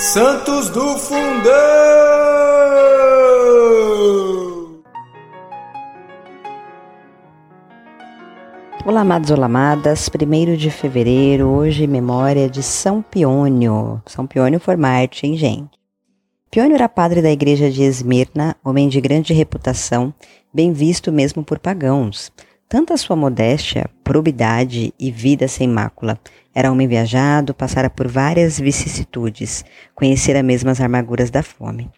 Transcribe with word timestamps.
Santos 0.00 0.70
do 0.70 0.96
Fundão! 0.96 1.20
Olá, 8.86 9.02
amados, 9.02 9.30
olá, 9.30 9.44
amadas. 9.44 10.08
1 10.08 10.56
de 10.56 10.70
fevereiro, 10.70 11.48
hoje, 11.48 11.86
memória 11.86 12.48
de 12.48 12.62
São 12.62 13.02
Piônio. 13.02 14.00
São 14.06 14.26
Piônio 14.26 14.58
foi 14.58 14.74
Marte, 14.74 15.26
hein, 15.26 15.36
gente? 15.36 15.78
Piônio 16.50 16.76
era 16.76 16.88
padre 16.88 17.20
da 17.20 17.30
igreja 17.30 17.70
de 17.70 17.82
Esmirna, 17.82 18.56
homem 18.64 18.88
de 18.88 19.02
grande 19.02 19.34
reputação, 19.34 20.14
bem 20.52 20.72
visto 20.72 21.12
mesmo 21.12 21.44
por 21.44 21.58
pagãos. 21.58 22.32
Tanta 22.70 22.96
sua 22.96 23.16
modéstia, 23.16 23.90
probidade 24.04 24.94
e 24.96 25.10
vida 25.10 25.48
sem 25.48 25.66
mácula. 25.66 26.16
Era 26.54 26.70
homem 26.70 26.86
viajado, 26.86 27.52
passara 27.52 27.90
por 27.90 28.06
várias 28.06 28.60
vicissitudes, 28.60 29.64
conhecera 29.92 30.40
mesmo 30.40 30.70
as 30.70 30.80
amarguras 30.80 31.32
da 31.32 31.42
fome. 31.42 31.90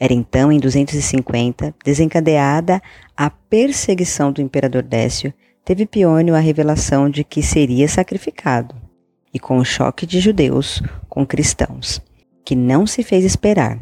Era 0.00 0.14
então, 0.14 0.50
em 0.50 0.58
250, 0.58 1.74
desencadeada 1.84 2.80
a 3.14 3.28
perseguição 3.28 4.32
do 4.32 4.40
imperador 4.40 4.82
Décio, 4.82 5.30
teve 5.62 5.84
Piônio 5.84 6.34
a 6.34 6.38
revelação 6.38 7.10
de 7.10 7.22
que 7.22 7.42
seria 7.42 7.86
sacrificado, 7.86 8.74
e 9.30 9.38
com 9.38 9.58
o 9.58 9.64
choque 9.64 10.06
de 10.06 10.20
judeus 10.20 10.82
com 11.06 11.26
cristãos, 11.26 12.00
que 12.42 12.56
não 12.56 12.86
se 12.86 13.02
fez 13.02 13.26
esperar. 13.26 13.78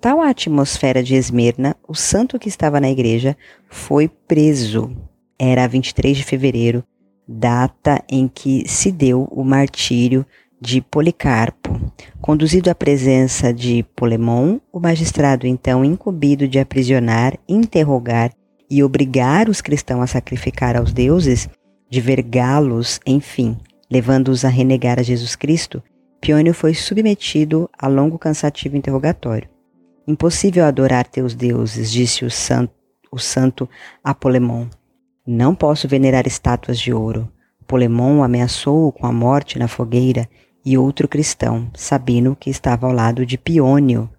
Tal 0.00 0.20
a 0.20 0.30
atmosfera 0.30 1.04
de 1.04 1.14
Esmirna, 1.14 1.76
o 1.86 1.94
santo 1.94 2.36
que 2.36 2.48
estava 2.48 2.80
na 2.80 2.90
igreja 2.90 3.36
foi 3.68 4.08
preso. 4.08 4.90
Era 5.38 5.66
23 5.66 6.16
de 6.16 6.24
fevereiro, 6.24 6.84
data 7.26 8.02
em 8.08 8.28
que 8.28 8.68
se 8.68 8.92
deu 8.92 9.24
o 9.30 9.44
martírio 9.44 10.24
de 10.60 10.80
Policarpo. 10.80 11.78
Conduzido 12.20 12.70
à 12.70 12.74
presença 12.74 13.52
de 13.52 13.84
Polemon, 13.94 14.58
o 14.72 14.80
magistrado 14.80 15.46
então 15.46 15.84
incumbido 15.84 16.48
de 16.48 16.58
aprisionar, 16.58 17.38
interrogar 17.48 18.32
e 18.70 18.82
obrigar 18.82 19.48
os 19.48 19.60
cristãos 19.60 20.02
a 20.02 20.06
sacrificar 20.06 20.76
aos 20.76 20.92
deuses, 20.92 21.48
de 21.90 22.00
vergá-los, 22.00 22.98
enfim, 23.06 23.56
levando-os 23.90 24.44
a 24.44 24.48
renegar 24.48 24.98
a 24.98 25.02
Jesus 25.02 25.36
Cristo, 25.36 25.82
Piônio 26.20 26.54
foi 26.54 26.74
submetido 26.74 27.68
a 27.78 27.86
longo 27.86 28.18
cansativo 28.18 28.76
interrogatório. 28.76 29.48
Impossível 30.06 30.64
adorar 30.64 31.06
teus 31.06 31.34
deuses, 31.34 31.92
disse 31.92 32.24
o 32.24 32.30
santo, 32.30 32.72
o 33.12 33.18
santo 33.18 33.68
Apolemon. 34.02 34.66
Não 35.26 35.54
posso 35.54 35.88
venerar 35.88 36.26
estátuas 36.26 36.78
de 36.78 36.92
ouro. 36.92 37.32
Polemon 37.66 38.22
ameaçou-o 38.22 38.92
com 38.92 39.06
a 39.06 39.12
morte 39.12 39.58
na 39.58 39.66
fogueira 39.66 40.28
e 40.62 40.76
outro 40.76 41.08
cristão, 41.08 41.70
Sabino, 41.74 42.36
que 42.36 42.50
estava 42.50 42.86
ao 42.86 42.92
lado 42.92 43.24
de 43.24 43.38
Piônio, 43.38 44.10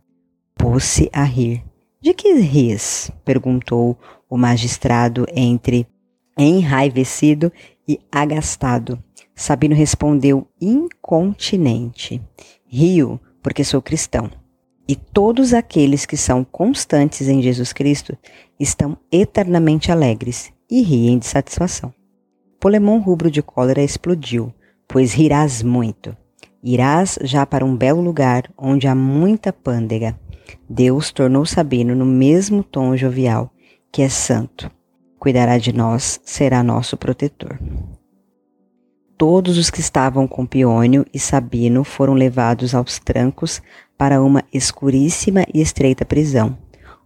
pôs-se 0.55 1.07
a 1.13 1.23
rir. 1.23 1.63
De 2.01 2.11
que 2.11 2.33
ris? 2.33 3.11
perguntou 3.23 3.95
o 4.27 4.35
magistrado 4.35 5.27
entre 5.35 5.87
enraivecido 6.35 7.53
e 7.87 7.99
agastado. 8.11 8.97
Sabino 9.35 9.75
respondeu 9.75 10.47
incontinente: 10.59 12.19
Rio, 12.65 13.19
porque 13.43 13.63
sou 13.63 13.79
cristão. 13.79 14.31
E 14.87 14.95
todos 14.95 15.53
aqueles 15.53 16.05
que 16.05 16.17
são 16.17 16.43
constantes 16.43 17.27
em 17.27 17.43
Jesus 17.43 17.73
Cristo 17.73 18.17
estão 18.59 18.97
eternamente 19.11 19.91
alegres 19.91 20.54
e 20.69 20.81
riem 20.81 21.17
de 21.17 21.25
satisfação. 21.25 21.93
Polemon 22.59 22.99
rubro 22.99 23.29
de 23.29 23.41
cólera 23.41 23.81
explodiu, 23.81 24.53
pois 24.87 25.13
rirás 25.13 25.61
muito. 25.61 26.15
Irás 26.63 27.19
já 27.21 27.45
para 27.45 27.63
um 27.63 27.75
belo 27.75 28.01
lugar 28.01 28.51
onde 28.57 28.87
há 28.87 28.95
muita 28.95 29.53
pândega. 29.53 30.19
Deus 30.69 31.11
tornou 31.11 31.45
Sabino 31.45 31.93
no 31.93 32.05
mesmo 32.05 32.63
tom 32.63 32.97
jovial, 32.97 33.51
que 33.91 34.01
é 34.01 34.09
santo. 34.09 34.71
Cuidará 35.19 35.57
de 35.57 35.71
nós, 35.71 36.19
será 36.23 36.63
nosso 36.63 36.97
protetor. 36.97 37.59
Todos 39.17 39.57
os 39.57 39.69
que 39.69 39.79
estavam 39.79 40.27
com 40.27 40.45
Piônio 40.45 41.05
e 41.13 41.19
Sabino 41.19 41.83
foram 41.83 42.13
levados 42.13 42.75
aos 42.75 42.99
trancos 42.99 43.61
para 43.97 44.21
uma 44.21 44.43
escuríssima 44.53 45.45
e 45.53 45.61
estreita 45.61 46.03
prisão, 46.03 46.57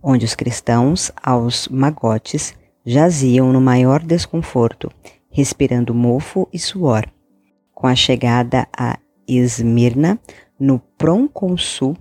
onde 0.02 0.25
os 0.25 0.34
cristãos, 0.34 1.12
aos 1.22 1.68
magotes, 1.68 2.56
jaziam 2.89 3.53
no 3.53 3.61
maior 3.61 4.01
desconforto, 4.01 4.91
respirando 5.29 5.94
mofo 5.94 6.50
e 6.51 6.57
suor. 6.57 7.07
Com 7.72 7.85
a 7.85 7.95
chegada 7.95 8.67
a 8.75 8.97
Esmirna, 9.27 10.19
no 10.59 10.79
proconsul 10.97 11.95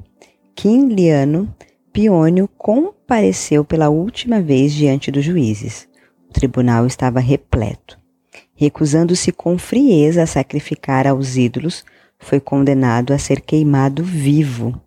Quinliano, 0.54 1.54
Piônio 1.92 2.48
compareceu 2.56 3.66
pela 3.66 3.90
última 3.90 4.40
vez 4.40 4.72
diante 4.72 5.10
dos 5.10 5.22
juízes. 5.22 5.86
O 6.26 6.32
tribunal 6.32 6.86
estava 6.86 7.20
repleto. 7.20 7.98
Recusando-se 8.54 9.30
com 9.30 9.58
frieza 9.58 10.22
a 10.22 10.26
sacrificar 10.26 11.06
aos 11.06 11.36
ídolos, 11.36 11.84
foi 12.18 12.40
condenado 12.40 13.12
a 13.12 13.18
ser 13.18 13.42
queimado 13.42 14.02
vivo. 14.02 14.80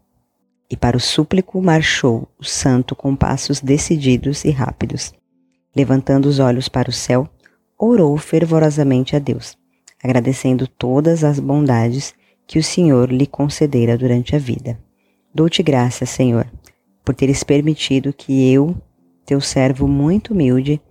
E 0.67 0.75
para 0.75 0.97
o 0.97 0.99
súplico 0.99 1.61
marchou 1.61 2.27
o 2.39 2.43
santo 2.43 2.95
com 2.95 3.15
passos 3.15 3.61
decididos 3.61 4.43
e 4.43 4.49
rápidos. 4.49 5.13
Levantando 5.75 6.27
os 6.27 6.39
olhos 6.39 6.67
para 6.67 6.89
o 6.89 6.93
céu, 6.93 7.27
orou 7.77 8.17
fervorosamente 8.17 9.15
a 9.15 9.19
Deus, 9.19 9.57
agradecendo 10.03 10.67
todas 10.67 11.23
as 11.23 11.39
bondades 11.39 12.13
que 12.45 12.59
o 12.59 12.63
Senhor 12.63 13.11
lhe 13.11 13.25
concedera 13.25 13.97
durante 13.97 14.35
a 14.35 14.39
vida. 14.39 14.77
Dou-te 15.33 15.63
graças, 15.63 16.09
Senhor, 16.09 16.45
por 17.03 17.15
teres 17.15 17.43
permitido 17.43 18.13
que 18.13 18.51
eu, 18.51 18.75
teu 19.25 19.39
servo 19.39 19.87
muito 19.87 20.33
humilde, 20.33 20.81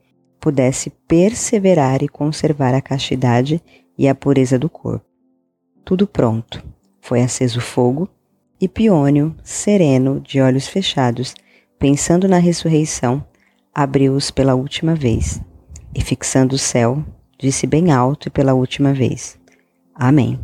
pudesse 0.41 0.91
perseverar 1.07 2.03
e 2.03 2.09
conservar 2.09 2.75
a 2.75 2.81
castidade 2.81 3.63
e 3.99 4.09
a 4.09 4.15
pureza 4.15 4.59
do 4.59 4.71
corpo. 4.71 5.05
Tudo 5.85 6.07
pronto. 6.07 6.65
Foi 7.03 7.21
aceso 7.21 7.59
o 7.59 7.63
fogo, 7.63 8.09
e 8.61 8.67
Piônio, 8.69 9.35
sereno, 9.43 10.21
de 10.21 10.41
olhos 10.41 10.67
fechados, 10.67 11.35
pensando 11.79 12.29
na 12.29 12.39
ressurreição, 12.39 13.25
abriu-os 13.75 14.31
pela 14.31 14.55
última 14.55 14.95
vez, 14.95 15.41
e 15.95 16.01
fixando 16.01 16.55
o 16.55 16.59
céu, 16.59 17.05
disse 17.39 17.67
bem 17.67 17.91
alto 17.91 18.29
e 18.29 18.31
pela 18.31 18.55
última 18.55 18.93
vez: 18.93 19.39
Amém. 19.95 20.39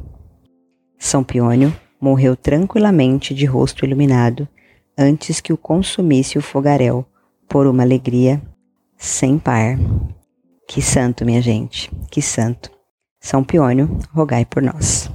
São 0.98 1.22
Piônio 1.22 1.74
morreu 2.00 2.36
tranquilamente 2.36 3.34
de 3.34 3.44
rosto 3.44 3.84
iluminado, 3.84 4.48
antes 4.96 5.40
que 5.40 5.52
o 5.52 5.58
consumisse 5.58 6.38
o 6.38 6.42
fogaréu, 6.42 7.04
por 7.48 7.66
uma 7.66 7.82
alegria 7.82 8.42
sem 8.96 9.38
par. 9.38 9.78
Que 10.68 10.82
santo, 10.82 11.24
minha 11.24 11.40
gente, 11.40 11.90
que 12.10 12.20
santo. 12.20 12.70
São 13.20 13.44
Piônio, 13.44 13.98
rogai 14.12 14.44
por 14.44 14.62
nós. 14.62 15.10